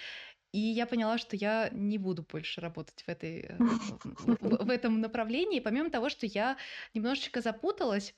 [0.52, 5.00] И я поняла, что я не буду больше работать в, этой, э, в, в этом
[5.00, 5.60] направлении.
[5.60, 6.58] Помимо того, что я
[6.92, 8.14] немножечко запуталась,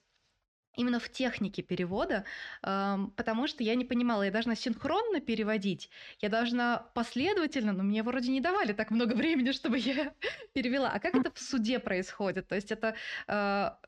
[0.76, 2.24] именно в технике перевода,
[2.62, 8.30] потому что я не понимала, я должна синхронно переводить, я должна последовательно, но мне вроде
[8.30, 10.12] не давали так много времени, чтобы я
[10.52, 10.90] перевела.
[10.90, 12.48] А как это в суде происходит?
[12.48, 12.94] То есть это
[13.26, 13.78] а,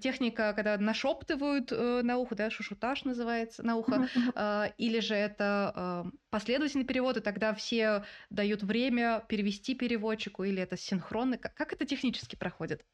[0.00, 6.10] техника, когда нашептывают э, на ухо, да, шушутаж называется, на ухо, а, или же это
[6.30, 11.38] последовательный перевод, и тогда все дают время перевести переводчику, или это синхронно?
[11.38, 12.84] Как это технически проходит?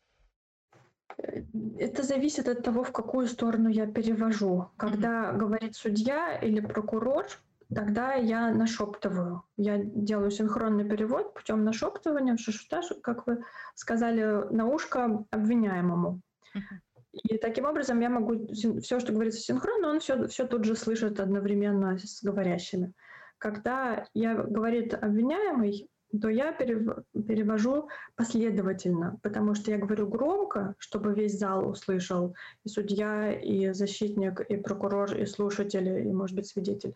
[1.78, 4.70] Это зависит от того, в какую сторону я перевожу.
[4.76, 5.36] Когда mm-hmm.
[5.36, 7.26] говорит судья или прокурор,
[7.74, 9.42] тогда я нашептываю.
[9.56, 13.42] Я делаю синхронный перевод путем нашептывания, шашутаж, как вы
[13.74, 16.20] сказали, на ушко обвиняемому.
[16.54, 16.60] Mm-hmm.
[17.12, 21.18] И таким образом я могу все, что говорится синхронно, он все, все тут же слышит
[21.18, 22.92] одновременно с говорящими.
[23.38, 31.38] Когда я говорит обвиняемый, то я перевожу последовательно, потому что я говорю громко, чтобы весь
[31.38, 36.94] зал услышал, и судья, и защитник, и прокурор, и слушатель, и, может быть, свидетель.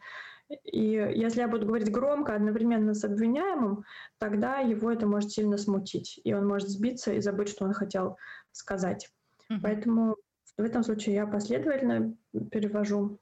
[0.65, 3.85] И если я буду говорить громко одновременно с обвиняемым,
[4.19, 8.17] тогда его это может сильно смутить, и он может сбиться и забыть, что он хотел
[8.53, 9.11] сказать.
[9.51, 9.59] Mm-hmm.
[9.63, 10.17] Поэтому
[10.59, 12.17] в этом случае я последовательно
[12.51, 13.19] перевожу.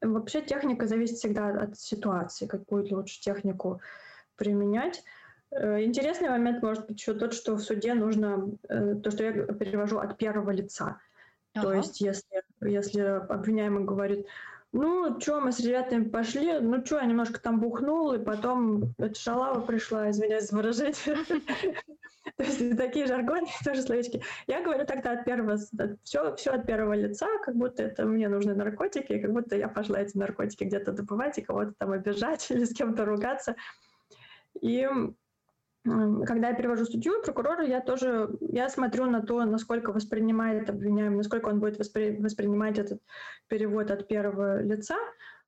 [0.00, 3.80] Вообще техника зависит всегда от ситуации, какую лучше технику
[4.40, 5.04] применять.
[5.52, 9.32] Э, интересный момент может быть еще тот, что в суде нужно э, то, что я
[9.32, 10.98] перевожу от первого лица.
[11.54, 11.66] Ага.
[11.66, 14.26] То есть если, если обвиняемый говорит,
[14.72, 19.18] ну, что, мы с ребятами пошли, ну, что, я немножко там бухнул, и потом эта
[19.18, 20.94] шалава пришла, извиняюсь за выражение.
[22.36, 24.22] То есть такие жаргоны, тоже словечки.
[24.46, 25.58] Я говорю тогда от первого,
[26.04, 30.00] все, все от первого лица, как будто это мне нужны наркотики, как будто я пошла
[30.00, 33.56] эти наркотики где-то добывать и кого-то там обижать или с кем-то ругаться.
[34.60, 34.88] И
[36.26, 41.48] когда я перевожу судью прокурора, я тоже я смотрю на то, насколько воспринимает обвиняемый, насколько
[41.48, 43.00] он будет воспри, воспринимать этот
[43.48, 44.96] перевод от первого лица.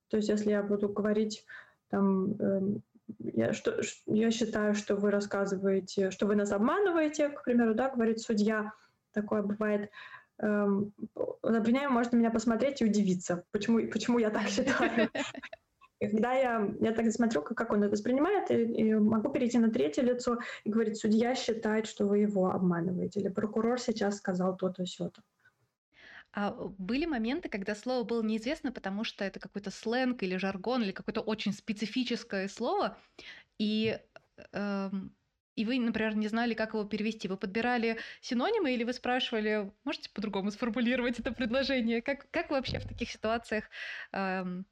[0.09, 1.45] То есть если я буду говорить
[1.91, 2.61] там, э,
[3.19, 8.21] я, что, я считаю, что вы рассказываете, что вы нас обманываете, к примеру, да, говорит
[8.21, 8.73] судья,
[9.13, 9.91] такое бывает.
[10.39, 10.93] Эм,
[11.43, 15.11] обвиняемый может на меня посмотреть и удивиться, почему, почему я так считаю.
[16.03, 19.71] Когда я, я так смотрю, как, как он это воспринимает, и, и могу перейти на
[19.71, 24.85] третье лицо и говорить, судья считает, что вы его обманываете, или прокурор сейчас сказал то-то,
[24.85, 25.23] все-то.
[26.33, 30.93] А были моменты, когда слово было неизвестно, потому что это какой-то сленг или жаргон, или
[30.93, 32.99] какое-то очень специфическое слово,
[33.59, 33.99] и,
[34.53, 34.91] э,
[35.55, 37.29] и вы, например, не знали, как его перевести.
[37.29, 42.01] Вы подбирали синонимы или вы спрашивали, можете по-другому сформулировать это предложение?
[42.01, 43.65] Как, как вообще в таких ситуациях
[44.13, 44.63] э,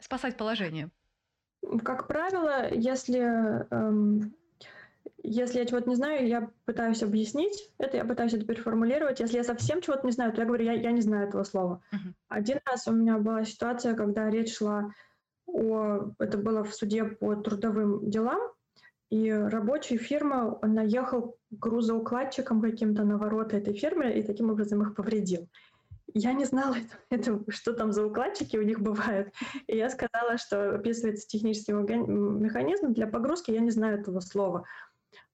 [0.00, 0.90] спасать положение?
[1.84, 3.20] Как правило, если,
[3.70, 4.34] эм,
[5.22, 9.20] если я чего-то не знаю, я пытаюсь объяснить это, я пытаюсь это переформулировать.
[9.20, 11.82] Если я совсем чего-то не знаю, то я говорю, я, я не знаю этого слова.
[11.92, 12.12] Uh-huh.
[12.28, 14.90] Один раз у меня была ситуация, когда речь шла
[15.46, 16.12] о...
[16.18, 18.40] Это было в суде по трудовым делам,
[19.10, 24.94] и рабочий фирма, он наехал грузоукладчиком каким-то на ворота этой фирмы и таким образом их
[24.94, 25.48] повредил.
[26.14, 26.76] Я не знала,
[27.10, 29.32] это, что там за укладчики у них бывают.
[29.66, 34.64] И я сказала, что описывается технический механизм для погрузки, я не знаю этого слова.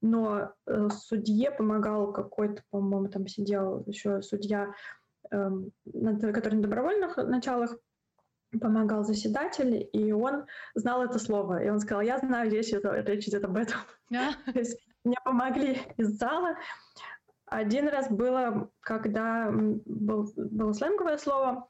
[0.01, 4.73] Но э, судье помогал какой-то, по-моему, там сидел еще судья,
[5.31, 5.51] э,
[6.33, 7.77] который на добровольных началах
[8.61, 11.63] помогал заседатель, и он знал это слово.
[11.63, 13.79] И он сказал, я знаю, речь, речь идет об этом.
[14.13, 14.33] Yeah.
[14.53, 16.57] То есть мне помогли из зала.
[17.47, 21.69] Один раз было, когда был, было сленговое слово,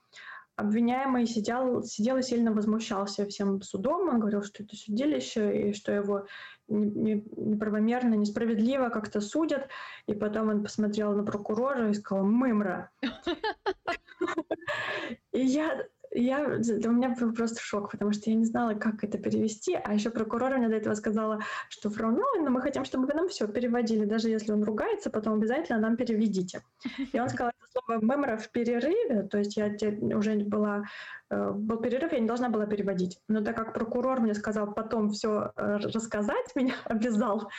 [0.56, 4.08] обвиняемый сидел, сидел и сильно возмущался всем судом.
[4.08, 6.26] Он говорил, что это судилище, и что его
[6.68, 9.68] неправомерно, несправедливо как-то судят.
[10.06, 12.90] И потом он посмотрел на прокурора и сказал «мымра».
[15.32, 19.18] И я я, у меня был просто шок, потому что я не знала, как это
[19.18, 23.14] перевести, а еще прокурор мне до этого сказала, что фрау Нолан, мы хотим, чтобы вы
[23.14, 26.62] нам все переводили, даже если он ругается, потом обязательно нам переведите.
[27.12, 29.74] И он сказал это слово «мемора» в перерыве, то есть я
[30.16, 30.84] уже была,
[31.30, 33.18] э, был перерыв, я не должна была переводить.
[33.28, 37.50] Но так как прокурор мне сказал потом все э, рассказать, меня обязал,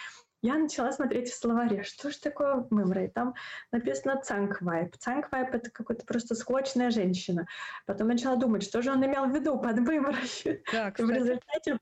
[0.42, 3.34] я начала смотреть в словаре, что же такое мымра, там
[3.72, 4.96] написано цанквайп.
[4.98, 7.48] Цанквайп— это какая-то просто склочная женщина.
[7.86, 10.64] Потом начала думать, что же он имел в виду под мымрой.
[10.72, 11.80] Да, в результате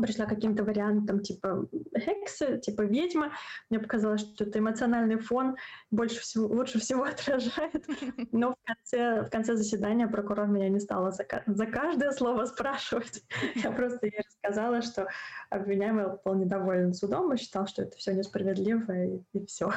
[0.00, 1.68] пришла каким-то вариантом типа
[1.98, 3.32] хексы, типа ведьма.
[3.70, 5.56] Мне показалось, что это эмоциональный фон
[5.90, 7.86] больше всего, лучше всего отражает.
[8.32, 13.22] Но в конце, в конце заседания прокурор меня не стала за, за каждое слово спрашивать.
[13.54, 15.08] Я просто ей рассказала, что
[15.50, 19.72] обвиняемый был недоволен судом и считал, что это все несправедливо, и, и все.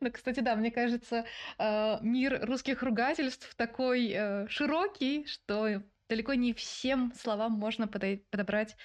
[0.00, 1.24] Ну, кстати, да, мне кажется,
[1.58, 8.76] э, мир русских ругательств такой э, широкий, что далеко не всем словам можно подобрать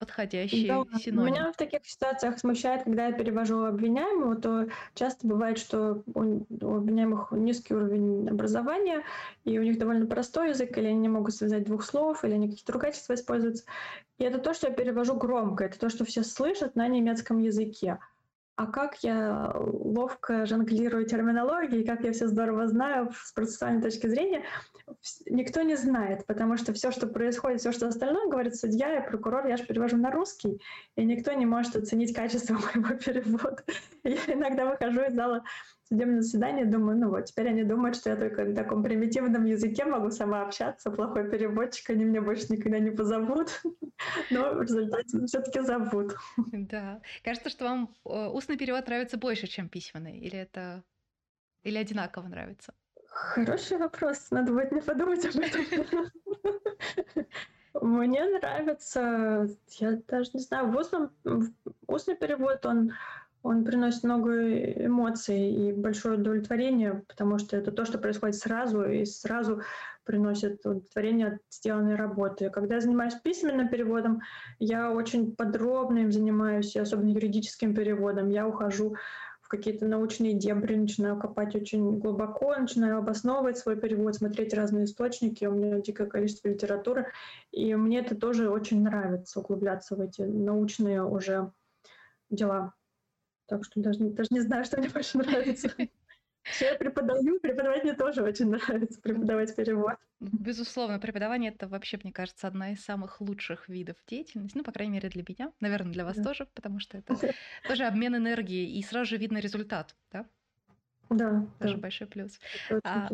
[0.00, 1.34] подходящий да, синоним.
[1.34, 6.76] Меня в таких ситуациях смущает, когда я перевожу обвиняемого, то часто бывает, что у, у
[6.76, 9.04] обвиняемых низкий уровень образования,
[9.44, 12.48] и у них довольно простой язык, или они не могут связать двух слов, или они
[12.48, 13.58] какие-то ругательства используют.
[14.16, 17.98] И это то, что я перевожу громко, это то, что все слышат на немецком языке
[18.60, 24.44] а как я ловко жонглирую терминологией, как я все здорово знаю с процессуальной точки зрения,
[25.24, 29.46] никто не знает, потому что все, что происходит, все, что остальное, говорит судья и прокурор,
[29.46, 30.60] я же перевожу на русский,
[30.94, 33.64] и никто не может оценить качество моего перевода.
[34.04, 35.42] Я иногда выхожу из зала
[35.90, 39.84] судебное заседание, думаю, ну вот, теперь они думают, что я только на таком примитивном языке
[39.84, 43.60] могу сама общаться, плохой переводчик, они меня больше никогда не позовут,
[44.30, 46.14] но в результате все-таки зовут.
[46.52, 47.00] Да.
[47.24, 50.84] Кажется, что вам э, устный перевод нравится больше, чем письменный, или это
[51.64, 52.72] или одинаково нравится?
[53.08, 56.10] Хороший вопрос, надо будет мне подумать об этом.
[57.80, 61.12] Мне нравится, я даже не знаю, в устном,
[61.86, 62.92] устный перевод, он
[63.42, 69.04] он приносит много эмоций и большое удовлетворение, потому что это то, что происходит сразу, и
[69.04, 69.62] сразу
[70.04, 72.50] приносит удовлетворение от сделанной работы.
[72.50, 74.20] Когда я занимаюсь письменным переводом,
[74.58, 78.28] я очень подробно им занимаюсь, особенно юридическим переводом.
[78.28, 78.96] Я ухожу
[79.40, 85.44] в какие-то научные дебри, начинаю копать очень глубоко, начинаю обосновывать свой перевод, смотреть разные источники,
[85.46, 87.06] у меня дикое количество литературы,
[87.50, 91.52] и мне это тоже очень нравится, углубляться в эти научные уже
[92.28, 92.74] дела.
[93.50, 95.74] Так что даже, даже не знаю, что мне больше нравится.
[96.60, 99.96] Я преподаю, преподавать мне тоже очень нравится, преподавать перевод.
[100.20, 104.92] Безусловно, преподавание это вообще, мне кажется, одна из самых лучших видов деятельности, ну, по крайней
[104.92, 106.22] мере, для меня, наверное, для вас да.
[106.22, 107.16] тоже, потому что это
[107.66, 110.26] тоже обмен энергией, и сразу же видно результат, да?
[111.10, 111.44] Да.
[111.58, 111.80] Тоже да.
[111.80, 112.38] большой плюс.
[112.84, 113.10] А,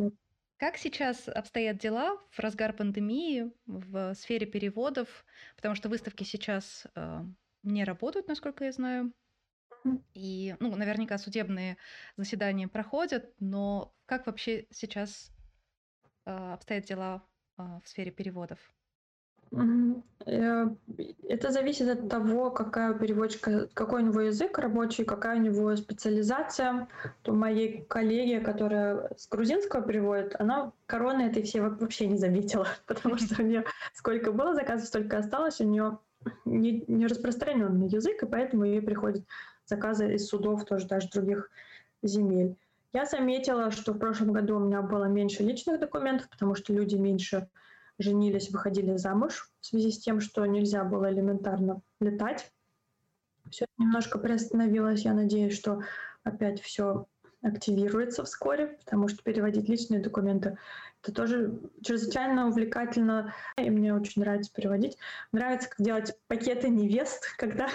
[0.58, 5.24] как сейчас обстоят дела в разгар пандемии в сфере переводов?
[5.56, 7.24] Потому что выставки сейчас э,
[7.62, 9.12] не работают, насколько я знаю.
[10.14, 11.76] И, ну, наверняка судебные
[12.16, 15.30] заседания проходят, но как вообще сейчас
[16.24, 17.22] э, обстоят дела
[17.58, 18.58] э, в сфере переводов?
[20.26, 20.66] Э,
[21.28, 25.76] это зависит от того, какая у переводчика, какой у него язык рабочий, какая у него
[25.76, 26.88] специализация.
[27.22, 33.16] То моей коллеге, которая с грузинского переводит, она короны этой все вообще не заметила, потому
[33.18, 33.64] что у нее
[33.94, 35.98] сколько было заказов, столько осталось, у нее
[36.44, 39.24] не, не распространенный язык, и поэтому ей приходит
[39.66, 41.50] заказы из судов тоже даже других
[42.02, 42.56] земель.
[42.92, 46.96] Я заметила, что в прошлом году у меня было меньше личных документов, потому что люди
[46.96, 47.48] меньше
[47.98, 52.52] женились, выходили замуж в связи с тем, что нельзя было элементарно летать.
[53.50, 55.04] Все немножко приостановилось.
[55.04, 55.82] Я надеюсь, что
[56.24, 57.06] опять все
[57.46, 60.58] активируется вскоре, потому что переводить личные документы
[61.06, 64.98] это тоже чрезвычайно увлекательно, и мне очень нравится переводить.
[65.30, 67.68] Нравится как делать пакеты невест, когда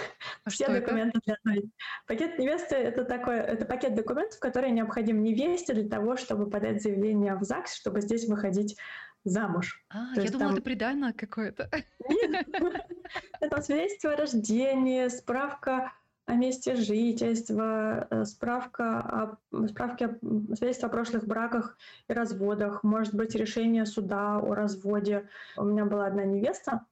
[0.44, 1.24] а все документы это?
[1.24, 1.70] для одной.
[2.06, 7.34] Пакет невесты— это такой, это пакет документов, который необходим невесте для того, чтобы подать заявление
[7.34, 8.76] в ЗАГС, чтобы здесь выходить
[9.24, 9.82] замуж.
[9.88, 10.52] А, я думала, там...
[10.54, 11.70] это приданное какое-то.
[12.08, 12.46] Нет,
[13.40, 15.92] это свидетельство о рождении, справка
[16.26, 20.18] о месте жительства, э, справка о, справки о
[20.54, 21.76] свидетельство о прошлых браках
[22.08, 25.28] и разводах, может быть, решение суда о разводе.
[25.56, 26.86] У меня была одна невеста,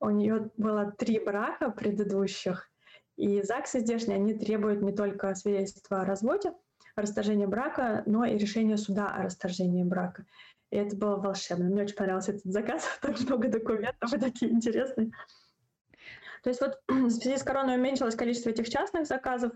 [0.00, 2.70] у нее было три брака предыдущих,
[3.16, 6.52] и ЗАГСы здешние, они требуют не только свидетельства о разводе,
[6.94, 10.26] о расторжении брака, но и решение суда о расторжении брака.
[10.70, 11.66] И это было волшебно.
[11.66, 12.84] Мне очень понравился этот заказ.
[13.00, 15.12] Так много документов и такие интересные.
[16.46, 19.50] То есть вот в связи с короной уменьшилось количество этих частных заказов,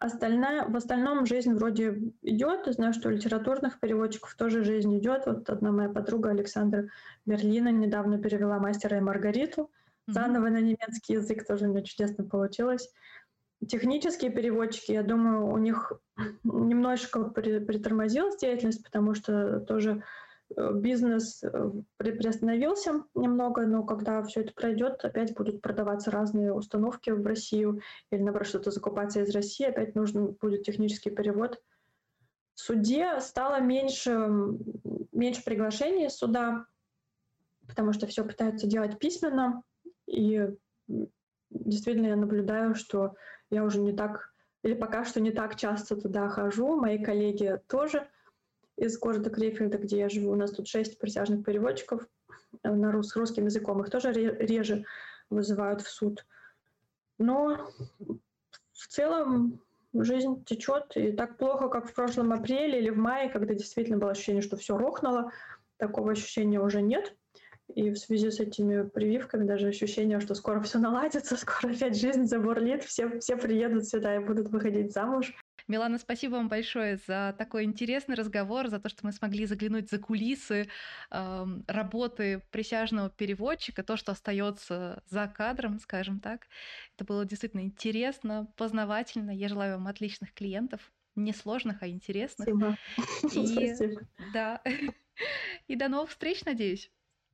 [0.00, 2.66] остальная, в остальном жизнь вроде идет.
[2.66, 5.26] Я знаю, что у литературных переводчиков тоже жизнь идет.
[5.26, 6.88] Вот одна моя подруга Александра
[7.26, 10.12] Берлина недавно перевела «Мастера и Маргариту» mm-hmm.
[10.14, 12.90] заново на немецкий язык, тоже у меня чудесно получилось.
[13.68, 15.92] Технические переводчики, я думаю, у них
[16.42, 20.04] немножко притормозилась деятельность, потому что тоже
[20.56, 27.24] бизнес э, приостановился немного, но когда все это пройдет, опять будут продаваться разные установки в
[27.26, 27.80] Россию
[28.10, 31.62] или, наоборот, что-то закупаться из России, опять нужен будет технический перевод.
[32.54, 34.28] В суде стало меньше,
[35.12, 36.66] меньше приглашений суда,
[37.66, 39.62] потому что все пытаются делать письменно,
[40.06, 40.48] И
[41.50, 43.14] действительно я наблюдаю, что
[43.50, 44.32] я уже не так,
[44.62, 46.76] или пока что не так часто туда хожу.
[46.76, 48.08] Мои коллеги тоже
[48.78, 50.32] из города Крефельда, где я живу.
[50.32, 52.06] У нас тут шесть присяжных переводчиков
[52.62, 53.82] э, на рус, русским языком.
[53.82, 54.84] Их тоже реже
[55.30, 56.24] вызывают в суд.
[57.18, 57.70] Но
[58.72, 59.60] в целом
[59.92, 64.12] жизнь течет, и так плохо, как в прошлом апреле или в мае, когда действительно было
[64.12, 65.32] ощущение, что все рухнуло,
[65.76, 67.14] такого ощущения уже нет.
[67.74, 72.24] И в связи с этими прививками даже ощущение, что скоро все наладится, скоро опять жизнь
[72.24, 75.34] забурлит, все, все приедут сюда и будут выходить замуж.
[75.68, 79.98] Милана, спасибо вам большое за такой интересный разговор, за то, что мы смогли заглянуть за
[79.98, 80.68] кулисы
[81.10, 86.46] э, работы присяжного переводчика, то, что остается за кадром, скажем так.
[86.96, 89.30] Это было действительно интересно, познавательно.
[89.30, 92.48] Я желаю вам отличных клиентов, не сложных, а интересных.
[92.48, 92.76] Спасибо.
[93.62, 94.00] И, спасибо.
[94.32, 94.62] Да.
[95.68, 96.90] И до новых встреч, надеюсь.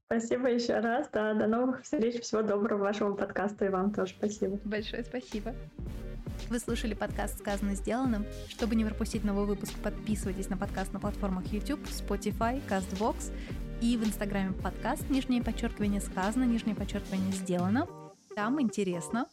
[0.06, 1.08] Спасибо еще раз.
[1.12, 2.20] Да, до новых встреч.
[2.20, 4.60] Всего доброго вашему подкасту и вам тоже спасибо.
[4.64, 5.54] Большое спасибо.
[6.50, 8.26] Вы слушали подкаст «Сказано сделанным».
[8.48, 13.32] Чтобы не пропустить новый выпуск, подписывайтесь на подкаст на платформах YouTube, Spotify, CastBox
[13.80, 17.88] и в Инстаграме подкаст «Нижнее подчеркивание сказано», «Нижнее подчеркивание сделано».
[18.34, 19.26] Там интересно.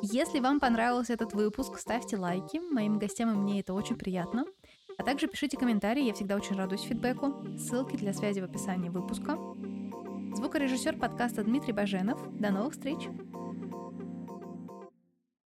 [0.00, 2.60] Если вам понравился этот выпуск, ставьте лайки.
[2.72, 4.44] Моим гостям и мне это очень приятно.
[4.96, 7.44] А также пишите комментарии, я всегда очень радуюсь фидбэку.
[7.58, 9.36] Ссылки для связи в описании выпуска.
[10.34, 12.20] Звукорежиссер подкаста Дмитрий Баженов.
[12.38, 13.08] До новых встреч!